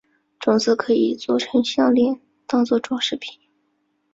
[0.39, 3.39] 种子可以作成项炼当作装饰品。